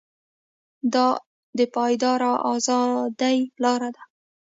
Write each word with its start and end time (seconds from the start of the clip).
دا 0.93 1.07
د 1.57 1.59
پایداره 1.75 2.33
ازادۍ 2.53 3.37
لاره 3.63 3.89
ده. 3.95 4.03